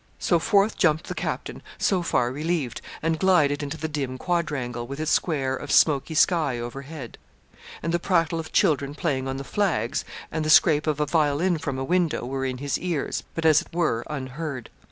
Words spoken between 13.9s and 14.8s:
unheard.